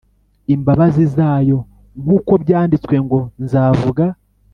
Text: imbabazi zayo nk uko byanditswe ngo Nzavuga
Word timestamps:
imbabazi 0.53 1.03
zayo 1.15 1.57
nk 2.03 2.09
uko 2.17 2.31
byanditswe 2.43 2.95
ngo 3.05 3.19
Nzavuga 3.43 4.05